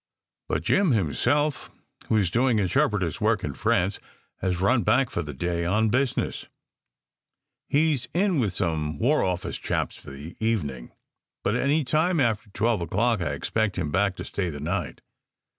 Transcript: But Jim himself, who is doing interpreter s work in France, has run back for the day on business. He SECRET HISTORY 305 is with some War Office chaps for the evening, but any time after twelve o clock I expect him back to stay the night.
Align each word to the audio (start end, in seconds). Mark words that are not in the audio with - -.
But 0.49 0.63
Jim 0.63 0.93
himself, 0.93 1.69
who 2.07 2.15
is 2.17 2.31
doing 2.31 2.57
interpreter 2.57 3.05
s 3.07 3.21
work 3.21 3.43
in 3.43 3.53
France, 3.53 3.99
has 4.39 4.59
run 4.59 4.81
back 4.81 5.11
for 5.11 5.21
the 5.21 5.31
day 5.31 5.63
on 5.63 5.89
business. 5.89 6.47
He 7.69 7.95
SECRET 7.95 8.01
HISTORY 8.01 8.09
305 8.23 8.35
is 8.37 8.41
with 8.41 8.53
some 8.53 8.97
War 8.97 9.23
Office 9.23 9.57
chaps 9.59 9.97
for 9.97 10.09
the 10.09 10.35
evening, 10.39 10.91
but 11.43 11.55
any 11.55 11.83
time 11.83 12.19
after 12.19 12.49
twelve 12.49 12.81
o 12.81 12.87
clock 12.87 13.21
I 13.21 13.33
expect 13.33 13.75
him 13.75 13.91
back 13.91 14.15
to 14.15 14.25
stay 14.25 14.49
the 14.49 14.59
night. 14.59 15.01